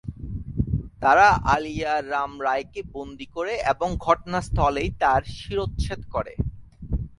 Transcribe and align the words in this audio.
তারা 1.01 1.27
আলিয়া 1.53 1.93
রাম 2.11 2.31
রায়কে 2.45 2.81
বন্দী 2.95 3.27
করে 3.35 3.53
এবং 3.73 3.89
ঘটনাস্থলেই 4.07 4.89
তার 5.01 5.21
শিরশ্ছেদ 5.37 6.01
করে। 6.15 6.33